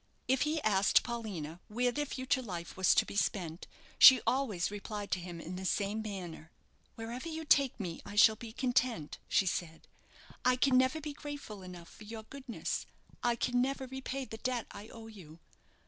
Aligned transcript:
If 0.27 0.41
he 0.41 0.59
asked 0.63 1.03
Paulina 1.03 1.59
where 1.67 1.91
their 1.91 2.07
future 2.07 2.41
life 2.41 2.75
was 2.75 2.95
to 2.95 3.05
be 3.05 3.15
spent 3.15 3.67
she 3.99 4.19
always 4.25 4.71
replied 4.71 5.11
to 5.11 5.19
him 5.19 5.39
in 5.39 5.57
the 5.57 5.63
same 5.63 6.01
manner. 6.01 6.49
"Wherever 6.95 7.29
you 7.29 7.45
take 7.45 7.79
me 7.79 8.01
I 8.03 8.15
shall 8.15 8.35
be 8.35 8.51
content," 8.51 9.19
she 9.29 9.45
said. 9.45 9.87
"I 10.43 10.55
can 10.55 10.75
never 10.75 10.99
be 10.99 11.13
grateful 11.13 11.61
enough 11.61 11.87
for 11.89 12.05
your 12.05 12.23
goodness; 12.23 12.87
I 13.21 13.35
can 13.35 13.61
never 13.61 13.85
repay 13.85 14.25
the 14.25 14.37
debt 14.39 14.65
I 14.71 14.87
owe 14.87 15.05
you. 15.05 15.37